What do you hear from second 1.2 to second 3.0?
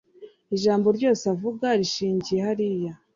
avuga rishingiye hariya